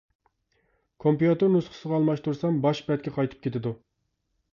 كومپيۇتېر 1.03 1.51
نۇسخىسىغا 1.55 1.95
ئالماشتۇرسام 1.99 2.57
باش 2.65 2.81
بەتكە 2.87 3.13
قايتىپ 3.19 3.45
كېتىدۇ. 3.45 3.75